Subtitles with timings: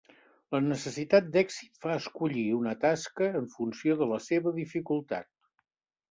[0.55, 5.29] La necessitat d'èxit fa escollir una tasca en funció de la seva dificultat.